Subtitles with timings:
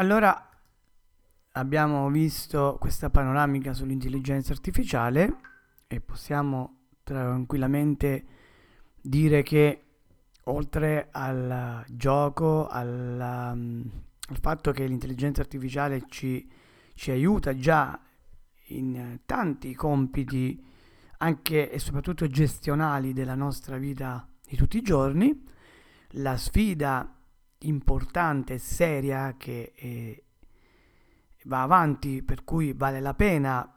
[0.00, 0.48] Allora
[1.52, 5.36] abbiamo visto questa panoramica sull'intelligenza artificiale
[5.86, 8.24] e possiamo tranquillamente
[8.98, 9.84] dire che
[10.44, 16.50] oltre al gioco, al, al fatto che l'intelligenza artificiale ci,
[16.94, 18.00] ci aiuta già
[18.68, 20.64] in tanti compiti
[21.18, 25.44] anche e soprattutto gestionali della nostra vita di tutti i giorni,
[26.12, 27.19] la sfida
[27.60, 30.24] importante e seria che eh,
[31.44, 33.74] va avanti, per cui vale la pena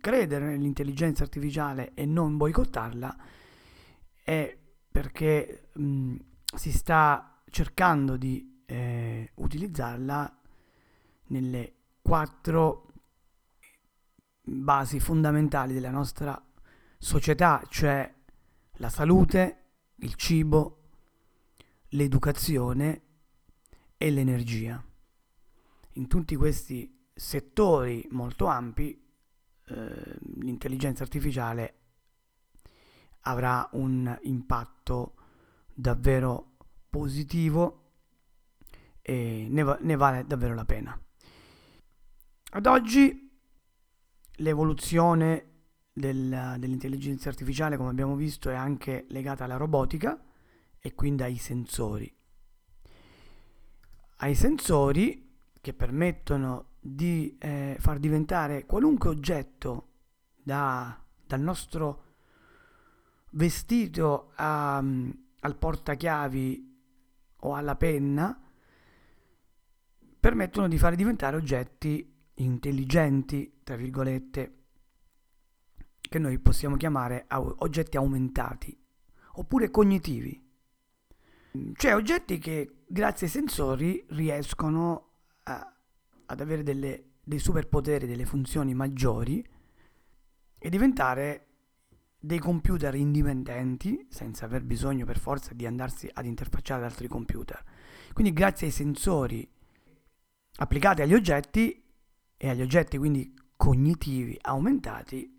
[0.00, 3.16] credere nell'intelligenza artificiale e non boicottarla,
[4.22, 4.56] è
[4.90, 6.14] perché mh,
[6.54, 10.40] si sta cercando di eh, utilizzarla
[11.28, 11.72] nelle
[12.02, 12.92] quattro
[14.42, 16.40] basi fondamentali della nostra
[16.98, 18.12] società, cioè
[18.78, 19.64] la salute,
[19.96, 20.85] il cibo,
[21.90, 23.02] l'educazione
[23.96, 24.82] e l'energia.
[25.92, 29.02] In tutti questi settori molto ampi
[29.68, 31.74] eh, l'intelligenza artificiale
[33.20, 35.14] avrà un impatto
[35.72, 36.56] davvero
[36.90, 37.82] positivo
[39.00, 41.00] e ne, va- ne vale davvero la pena.
[42.50, 43.24] Ad oggi
[44.36, 45.52] l'evoluzione
[45.92, 50.20] del, dell'intelligenza artificiale, come abbiamo visto, è anche legata alla robotica
[50.86, 52.14] e quindi ai sensori.
[54.18, 59.88] Ai sensori che permettono di eh, far diventare qualunque oggetto
[60.40, 62.04] da, dal nostro
[63.30, 66.74] vestito a, al portachiavi
[67.38, 68.40] o alla penna
[70.20, 74.54] permettono di fare diventare oggetti intelligenti, tra virgolette,
[76.00, 78.84] che noi possiamo chiamare oggetti aumentati
[79.32, 80.45] oppure cognitivi.
[81.74, 85.10] Cioè oggetti che grazie ai sensori riescono
[85.44, 85.74] a,
[86.26, 89.44] ad avere delle, dei superpoteri, delle funzioni maggiori
[90.58, 91.46] e diventare
[92.18, 97.62] dei computer indipendenti senza aver bisogno per forza di andarsi ad interfacciare ad altri computer.
[98.12, 99.48] Quindi grazie ai sensori
[100.58, 101.84] applicati agli oggetti
[102.36, 105.35] e agli oggetti quindi cognitivi aumentati,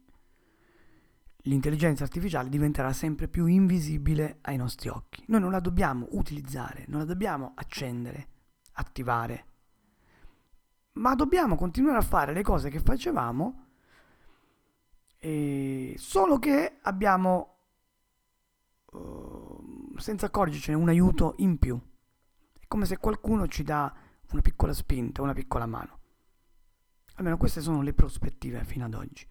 [1.48, 5.24] l'intelligenza artificiale diventerà sempre più invisibile ai nostri occhi.
[5.28, 8.28] Noi non la dobbiamo utilizzare, non la dobbiamo accendere,
[8.74, 9.46] attivare,
[10.94, 13.66] ma dobbiamo continuare a fare le cose che facevamo,
[15.96, 17.58] solo che abbiamo,
[18.92, 21.80] uh, senza accorgercene, un aiuto in più.
[22.60, 23.94] È come se qualcuno ci dà
[24.32, 26.00] una piccola spinta, una piccola mano.
[27.16, 29.28] Almeno queste sono le prospettive fino ad oggi.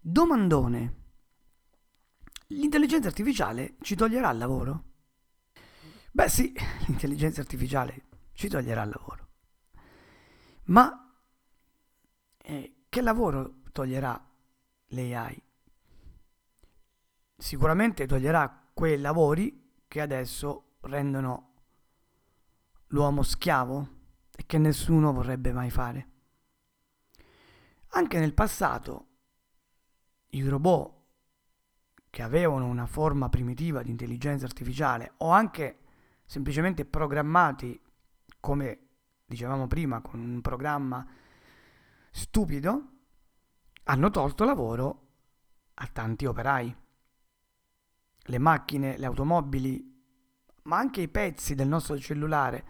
[0.00, 1.02] Domandone.
[2.54, 4.84] L'intelligenza artificiale ci toglierà il lavoro?
[6.12, 6.54] Beh sì,
[6.86, 9.28] l'intelligenza artificiale ci toglierà il lavoro.
[10.66, 11.12] Ma
[12.38, 14.30] eh, che lavoro toglierà
[14.86, 15.42] l'AI?
[17.36, 21.54] Sicuramente toglierà quei lavori che adesso rendono
[22.88, 23.88] l'uomo schiavo
[24.30, 26.08] e che nessuno vorrebbe mai fare.
[27.88, 29.06] Anche nel passato
[30.30, 31.02] i robot
[32.14, 35.78] che avevano una forma primitiva di intelligenza artificiale o anche
[36.24, 37.80] semplicemente programmati
[38.38, 38.78] come
[39.26, 41.04] dicevamo prima con un programma
[42.12, 42.88] stupido
[43.82, 45.06] hanno tolto lavoro
[45.74, 46.76] a tanti operai.
[48.26, 49.84] Le macchine, le automobili,
[50.62, 52.64] ma anche i pezzi del nostro cellulare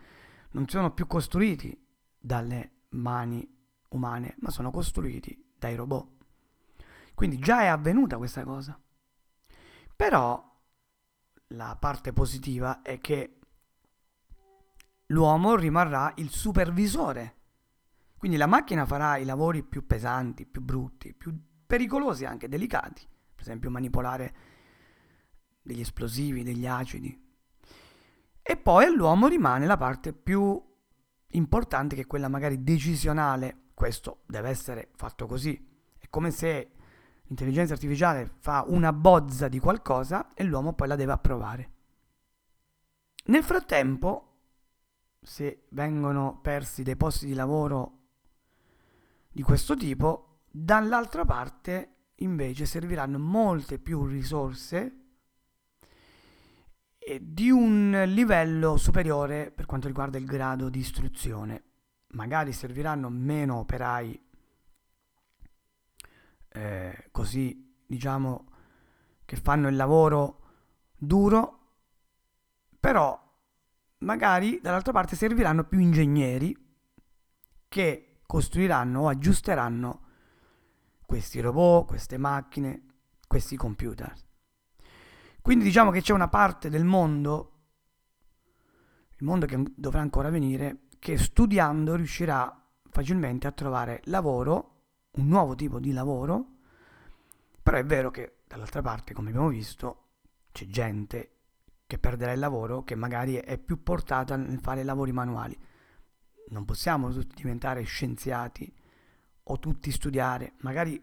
[0.53, 1.79] non sono più costruiti
[2.19, 3.47] dalle mani
[3.91, 6.09] umane, ma sono costruiti dai robot.
[7.13, 8.79] Quindi già è avvenuta questa cosa.
[9.97, 10.53] Però
[11.49, 13.39] la parte positiva è che
[15.07, 17.37] l'uomo rimarrà il supervisore.
[18.17, 23.07] Quindi la macchina farà i lavori più pesanti, più brutti, più pericolosi anche, delicati.
[23.35, 24.35] Per esempio manipolare
[25.63, 27.23] degli esplosivi, degli acidi.
[28.43, 30.63] E poi all'uomo rimane la parte più
[31.29, 35.73] importante che è quella magari decisionale questo deve essere fatto così.
[35.99, 36.73] È come se
[37.27, 41.73] l'intelligenza artificiale fa una bozza di qualcosa e l'uomo poi la deve approvare.
[43.27, 44.33] Nel frattempo,
[45.21, 47.99] se vengono persi dei posti di lavoro
[49.31, 54.99] di questo tipo, dall'altra parte invece serviranno molte più risorse
[57.21, 61.65] di un livello superiore per quanto riguarda il grado di istruzione
[62.15, 64.24] magari serviranno meno operai
[66.57, 68.47] eh, così diciamo
[69.25, 70.41] che fanno il lavoro
[70.97, 71.59] duro
[72.79, 73.21] però
[73.99, 76.57] magari dall'altra parte serviranno più ingegneri
[77.69, 80.03] che costruiranno o aggiusteranno
[81.05, 82.83] questi robot, queste macchine,
[83.27, 84.13] questi computer.
[85.41, 87.53] Quindi diciamo che c'è una parte del mondo,
[89.19, 94.74] il mondo che dovrà ancora venire, che studiando riuscirà facilmente a trovare lavoro,
[95.17, 96.47] un nuovo tipo di lavoro,
[97.63, 100.03] però è vero che dall'altra parte, come abbiamo visto,
[100.53, 101.31] c'è gente
[101.87, 105.59] che perderà il lavoro che magari è più portata nel fare lavori manuali.
[106.49, 108.73] Non possiamo tutti diventare scienziati
[109.45, 111.03] o tutti studiare, magari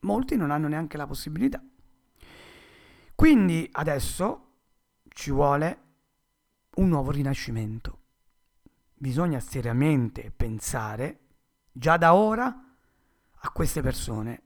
[0.00, 1.62] molti non hanno neanche la possibilità.
[3.14, 4.44] Quindi adesso
[5.08, 5.82] ci vuole
[6.76, 8.02] un nuovo rinascimento.
[8.94, 11.20] Bisogna seriamente pensare
[11.72, 12.67] già da ora
[13.40, 14.42] a queste persone,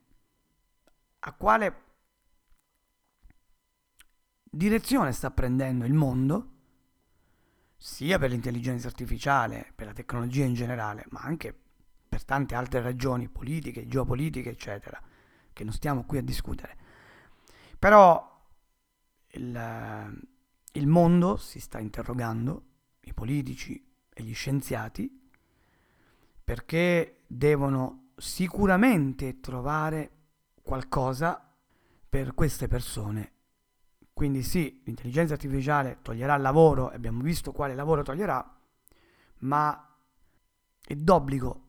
[1.21, 1.85] a quale
[4.45, 6.51] direzione sta prendendo il mondo,
[7.77, 11.59] sia per l'intelligenza artificiale, per la tecnologia in generale, ma anche
[12.09, 15.01] per tante altre ragioni politiche, geopolitiche, eccetera,
[15.53, 16.77] che non stiamo qui a discutere.
[17.79, 18.47] Però
[19.29, 20.23] il,
[20.73, 22.67] il mondo si sta interrogando,
[23.01, 25.31] i politici e gli scienziati,
[26.45, 30.11] perché devono sicuramente trovare
[30.63, 31.53] qualcosa
[32.09, 33.33] per queste persone
[34.13, 38.57] quindi sì, l'intelligenza artificiale toglierà il lavoro, abbiamo visto quale lavoro toglierà,
[39.39, 39.97] ma
[40.85, 41.67] è d'obbligo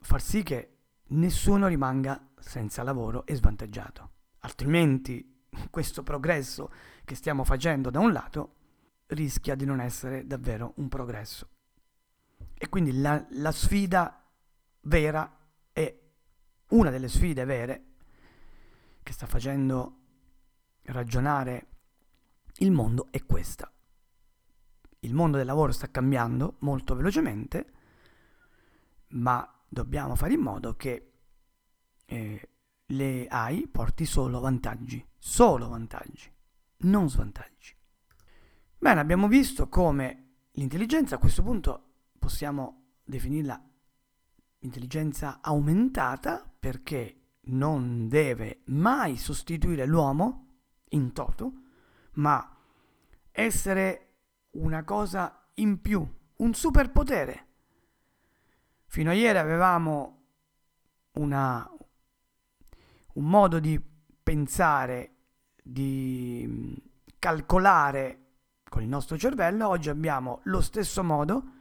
[0.00, 0.76] far sì che
[1.08, 4.10] nessuno rimanga senza lavoro e svantaggiato.
[4.40, 6.70] Altrimenti questo progresso
[7.04, 8.54] che stiamo facendo da un lato
[9.06, 11.48] rischia di non essere davvero un progresso.
[12.54, 14.22] E quindi la, la sfida
[14.82, 15.35] vera
[16.68, 17.84] una delle sfide vere
[19.02, 19.98] che sta facendo
[20.82, 21.68] ragionare
[22.58, 23.70] il mondo è questa.
[25.00, 27.72] Il mondo del lavoro sta cambiando molto velocemente,
[29.08, 31.12] ma dobbiamo fare in modo che
[32.04, 32.50] eh,
[32.86, 36.32] le AI porti solo vantaggi, solo vantaggi,
[36.78, 37.74] non svantaggi.
[38.78, 41.82] Bene, abbiamo visto come l'intelligenza a questo punto
[42.18, 43.62] possiamo definirla
[44.66, 50.46] intelligenza aumentata perché non deve mai sostituire l'uomo
[50.90, 51.52] in toto,
[52.14, 52.56] ma
[53.30, 54.14] essere
[54.52, 57.44] una cosa in più, un superpotere.
[58.86, 60.24] Fino a ieri avevamo
[61.12, 61.68] una,
[63.14, 63.80] un modo di
[64.22, 65.14] pensare,
[65.62, 66.82] di
[67.18, 68.20] calcolare
[68.68, 71.54] con il nostro cervello, oggi abbiamo lo stesso modo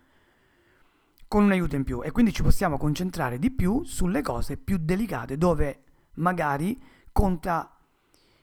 [1.28, 4.78] con un aiuto in più e quindi ci possiamo concentrare di più sulle cose più
[4.78, 5.84] delicate dove
[6.16, 6.82] magari
[7.12, 7.78] conta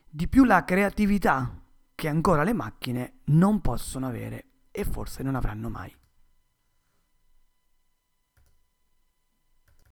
[0.09, 1.59] di più la creatività
[1.95, 5.95] che ancora le macchine non possono avere e forse non avranno mai.